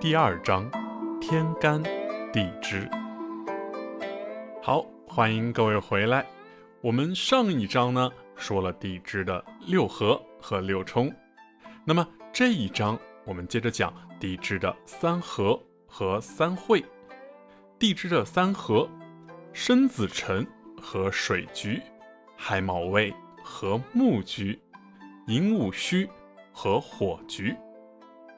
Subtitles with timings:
[0.00, 0.70] 第二章，
[1.20, 1.82] 天干
[2.32, 2.86] 地支。
[4.62, 6.26] 好，欢迎各位回来。
[6.80, 11.10] 我们上一章呢说了地支的六合和六冲，
[11.84, 16.84] 那么这一章我们接着讲地支的三合和三会。
[17.78, 18.86] 地支的三合，
[19.54, 20.46] 申子辰
[20.78, 21.80] 和水局，
[22.36, 24.60] 亥卯未和木局，
[25.30, 26.10] 寅午戌
[26.52, 27.56] 和火局，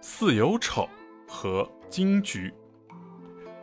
[0.02, 0.86] 巳酉丑
[1.26, 2.52] 和金局，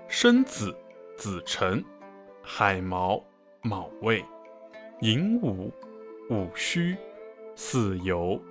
[0.07, 0.75] 申子
[1.15, 1.85] 子辰。
[2.41, 3.23] 亥卯、
[3.61, 4.25] 卯未、
[5.01, 5.71] 寅午、
[6.31, 6.97] 午戌、
[7.55, 8.41] 巳酉、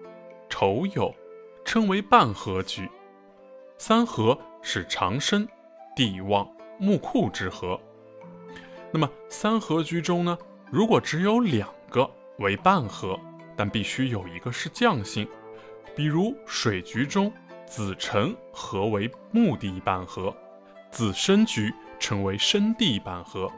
[0.49, 1.13] 丑酉，
[1.65, 2.89] 称为半合局。
[3.79, 5.45] 三合是长生、
[5.97, 6.49] 地旺、
[6.79, 7.81] 木库之合。
[8.93, 10.39] 那么三合局中呢，
[10.71, 13.19] 如果只有两个为半合，
[13.59, 15.27] 但必须有一个是将星，
[15.97, 17.33] 比如水局中
[17.67, 20.33] 子辰合为木地半合，
[20.93, 23.51] 子申局称为申地半合。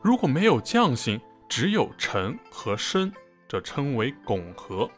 [0.00, 3.12] 如果没有将星，只有辰和申，
[3.48, 4.88] 这称为拱合。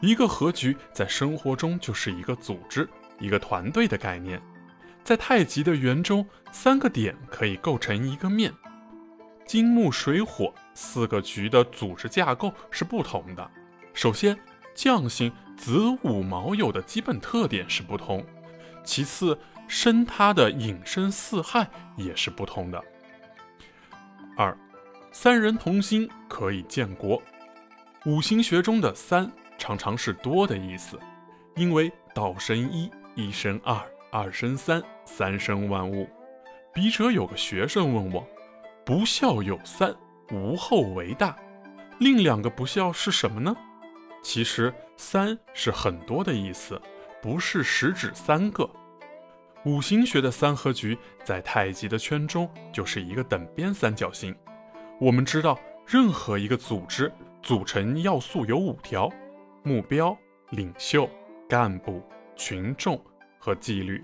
[0.00, 2.88] 一个合局在生活中就是一个组织、
[3.20, 4.42] 一个团队的概念。
[5.04, 8.52] 在太极的圆中，三个点可以构成一个面。
[9.46, 13.50] 金木水火四个局的组织架构是不同的。
[13.94, 14.36] 首先，
[14.74, 18.20] 将星子午卯酉的基本特点是不同；
[18.84, 19.38] 其次，
[19.68, 22.82] 申它的引申四害也是不同的。
[24.36, 24.56] 二，
[25.12, 27.22] 三人同心可以建国。
[28.04, 30.98] 五行学中的三常常是多的意思，
[31.54, 33.80] 因为道生一，一生二，
[34.12, 36.08] 二生三，三生万物。
[36.74, 38.28] 笔者有个学生问我
[38.86, 39.92] ：“不孝有三，
[40.30, 41.36] 无后为大。”
[41.98, 43.52] 另两个不孝是什么呢？
[44.22, 46.80] 其实三是很多的意思，
[47.20, 48.70] 不是实指三个。
[49.64, 54.32] 五行学的三合局在太极的圈中就是一个等边三角形。
[55.00, 57.10] 我们知道，任何一个组织
[57.42, 59.10] 组成要素有五条：
[59.64, 60.16] 目标、
[60.50, 61.10] 领袖、
[61.48, 62.00] 干部、
[62.36, 63.02] 群众
[63.36, 64.00] 和纪律。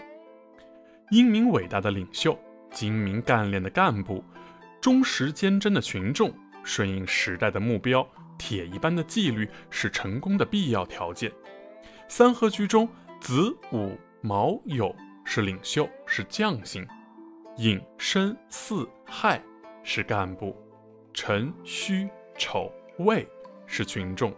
[1.13, 2.37] 英明伟大的领袖、
[2.73, 4.25] 精明干练的干部、
[4.83, 6.31] 忠实坚贞的群众、
[6.63, 8.07] 顺应时代的目标、
[8.37, 11.33] 铁一般的纪律是成功的必要条件。
[12.09, 12.87] 三合局中，
[13.19, 14.95] 子午卯酉。
[15.25, 16.85] 是领袖，是将星；
[17.57, 19.41] 寅申巳亥
[19.85, 20.53] 是干部；
[21.15, 23.25] 辰戌丑未
[23.65, 24.35] 是群众。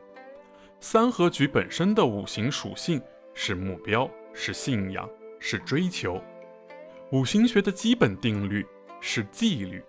[0.79, 3.01] 三合局本身的五行属性
[3.33, 5.09] 是目标，是信仰，
[5.41, 6.23] 是追求。
[7.13, 8.65] 五行学的基本定律
[9.01, 9.83] 是纪律。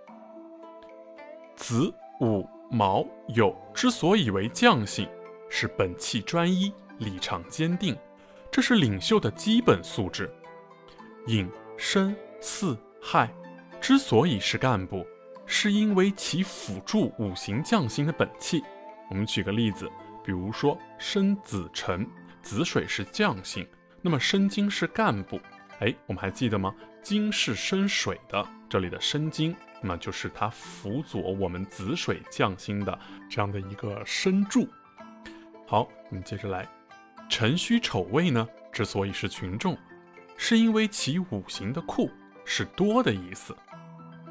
[1.56, 5.08] 子午卯酉之所以为将星，
[5.50, 7.96] 是本气专一，立场坚定，
[8.52, 10.32] 这是领袖的基本素质。
[11.28, 13.34] 寅申巳亥
[13.82, 15.06] 之所以是干部，
[15.46, 18.64] 是因为其辅助五行将星的本气。
[19.10, 19.90] 我们举个例子，
[20.24, 22.08] 比如说申子辰，
[22.42, 23.66] 子水是将星，
[24.02, 25.40] 那么申金是干部。
[25.80, 26.74] 哎，我们还记得吗？
[27.02, 29.56] 金是生水的，这里的申金，
[29.86, 32.98] 那就是它辅佐我们子水将星的
[33.30, 34.68] 这样的一个身柱。
[35.68, 36.68] 好，我们接着来，
[37.30, 39.78] 辰戌丑未呢，之所以是群众。
[40.38, 42.12] 是因为其五行的库
[42.44, 43.56] 是多的意思，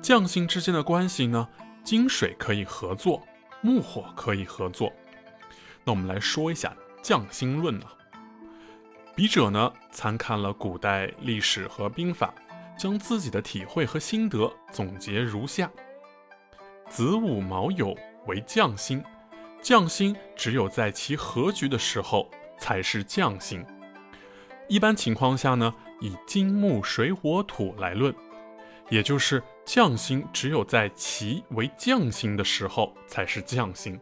[0.02, 1.48] 将星之间的关系呢，
[1.82, 3.26] 金水可以合作，
[3.62, 4.92] 木火可以合作。
[5.82, 7.92] 那我们来说一下将星论啊。
[9.16, 12.34] 笔者呢参看了古代历史和兵法，
[12.76, 15.70] 将自己的体会和心得总结如下：
[16.88, 17.96] 子午卯酉
[18.26, 19.02] 为将星，
[19.62, 23.64] 将星只有在其合局的时候才是将星。
[24.68, 25.74] 一般情况下呢。
[26.00, 28.14] 以金木水火土来论，
[28.90, 33.98] 也就是将星只有在其为将星的时候才是将星。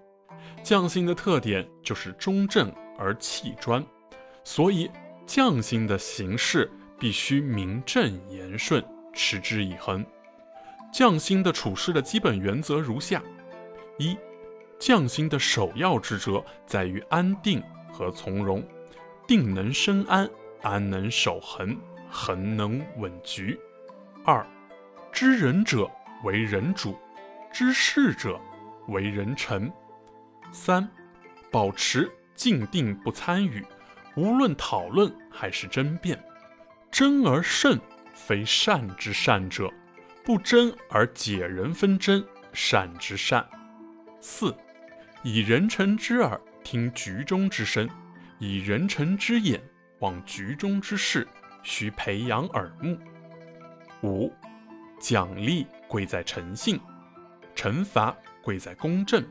[0.65, 3.85] 将星的特点就是中正而气专，
[4.43, 4.91] 所以
[5.27, 6.69] 将星的形式
[7.03, 8.81] 必须名正言顺，
[9.13, 10.07] 持之以恒。
[10.93, 13.21] 匠心的处事的基本原则如下：
[13.99, 14.17] 一，
[14.79, 17.61] 匠心的首要职责在于安定
[17.91, 18.65] 和从容，
[19.27, 20.31] 定能生安。
[20.63, 21.77] 安能守恒，
[22.09, 23.59] 恒能稳局。
[24.25, 24.47] 二，
[25.11, 25.91] 知人者
[26.23, 26.97] 为人主，
[27.53, 28.41] 知事者
[28.87, 29.73] 为人臣。
[30.53, 30.89] 三，
[31.51, 33.67] 保持静定不参与，
[34.15, 36.17] 无论讨论还是争辩。
[36.93, 37.81] 争而胜，
[38.13, 39.67] 非善之善者；
[40.23, 42.23] 不争而解人纷争，
[42.53, 43.49] 善之善。
[44.21, 44.55] 四，
[45.23, 47.89] 以人臣之耳听局中之声，
[48.39, 49.59] 以人臣之眼
[50.01, 51.27] 望局中之事，
[51.63, 52.99] 须培养耳目。
[54.03, 54.31] 五，
[55.01, 56.79] 奖励贵在诚信，
[57.57, 59.25] 惩罚贵在公正。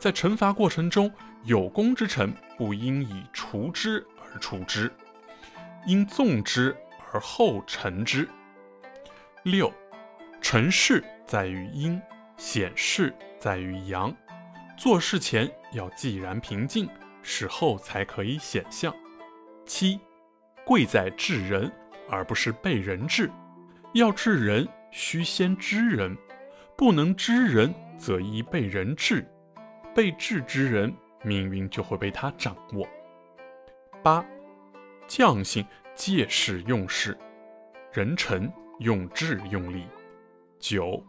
[0.00, 1.10] 在惩罚过程中，
[1.44, 4.92] 有功之臣不应以除之而除之，
[5.86, 6.76] 应纵之
[7.14, 8.28] 而后成之。
[9.44, 9.72] 六，
[10.42, 12.00] 成事在于阴，
[12.36, 14.12] 显事在于阳。
[14.76, 16.88] 做事前要既然平静，
[17.22, 18.92] 事后才可以显象。
[19.64, 20.00] 七，
[20.66, 21.70] 贵在治人，
[22.10, 23.30] 而不是被人治。
[23.92, 26.18] 要治人，须先知人，
[26.76, 29.24] 不能知人，则易被人治。
[29.94, 32.88] 被治之人，命运就会被他掌握。
[34.02, 34.26] 八，
[35.06, 35.64] 将性
[35.94, 37.16] 借势用事，
[37.92, 39.86] 人臣用智用力。
[40.58, 41.04] 九，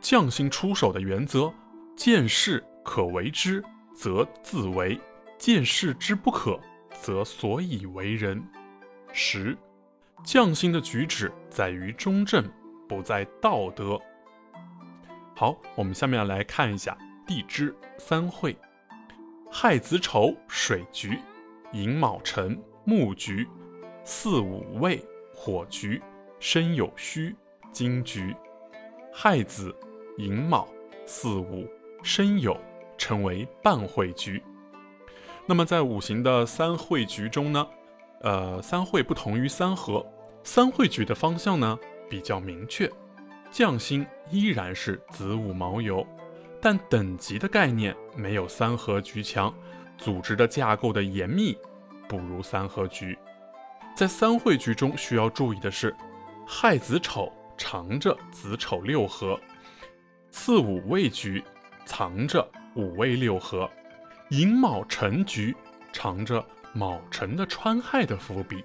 [0.00, 1.52] 将心出手的原则，
[1.96, 3.62] 见事可为之，
[3.94, 4.98] 则自为；
[5.38, 6.58] 见事之不可，
[7.00, 8.42] 则所以为人。
[9.12, 9.56] 十，
[10.24, 12.44] 将心的举止在于中正，
[12.88, 14.00] 不在道德。
[15.34, 16.96] 好，我们下面来看一下。
[17.26, 18.56] 地支三会：
[19.48, 21.16] 亥子丑水局，
[21.72, 23.48] 寅卯辰木局，
[24.04, 25.04] 巳午未
[25.34, 26.00] 火局，
[26.38, 27.34] 申酉戌
[27.72, 28.34] 金局。
[29.12, 29.74] 亥子、
[30.16, 30.68] 寅卯、
[31.06, 31.68] 巳午、
[32.02, 32.56] 申酉
[32.96, 34.42] 称为半会局。
[35.46, 37.66] 那么在五行的三会局中呢，
[38.20, 40.06] 呃，三会不同于三合，
[40.44, 42.90] 三会局的方向呢比较明确，
[43.50, 46.06] 将星依然是子午卯酉。
[46.60, 49.52] 但等级的概念没有三合局强，
[49.96, 51.56] 组织的架构的严密
[52.06, 53.18] 不如三合局。
[54.00, 55.94] 在三会局中需要注意的是，
[56.46, 59.38] 亥子丑藏着子丑六合，
[60.30, 61.44] 巳午未局
[61.84, 63.70] 藏着午未六合，
[64.30, 65.54] 寅卯辰局
[65.92, 66.42] 藏着
[66.72, 68.64] 卯辰的穿亥的伏笔，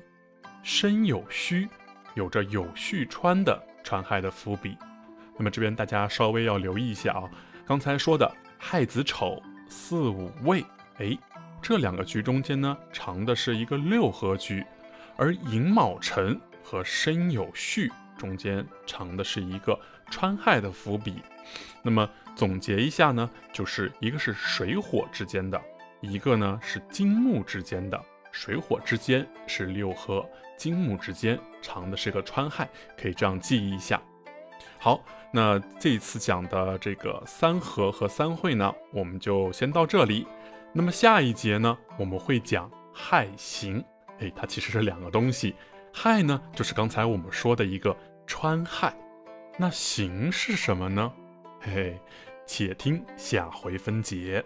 [0.63, 1.67] 申酉戌
[2.13, 4.77] 有着酉戌穿的穿亥的伏笔。
[5.37, 7.29] 那么这边大家稍微要留意一下啊。
[7.65, 10.65] 刚才说的亥子丑、巳午未，
[10.99, 11.17] 哎，
[11.61, 14.65] 这两个局中间呢，藏的是一个六合局，
[15.17, 19.79] 而寅卯辰和申酉戌中间藏的是一个
[20.09, 21.21] 穿亥的伏笔。
[21.81, 25.61] 那么总结一下呢，就是一个是水火之间的，
[26.01, 28.01] 一个呢是金木之间的。
[28.31, 30.27] 水火之间是六合，
[30.57, 34.01] 金木之间藏的是个穿亥，可以这样记忆一下。
[34.77, 35.03] 好。
[35.31, 40.25] 那这一次讲的这个三合和三会呢，我们就先到这里。
[40.71, 43.83] 那么下一节呢，我们会讲亥刑。
[44.19, 45.55] 哎，它其实是两个东西，
[45.93, 47.95] 亥呢就是刚才我们说的一个
[48.25, 48.95] 川亥，
[49.57, 51.11] 那刑是什么呢？
[51.59, 51.99] 嘿嘿，
[52.45, 54.43] 且听下回分解。